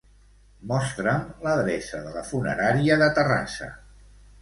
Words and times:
Mostra'm 0.71 1.27
l'adreça 1.45 2.01
de 2.09 2.17
la 2.17 2.25
funerària 2.33 3.01
de 3.07 3.15
Terrassa. 3.19 3.73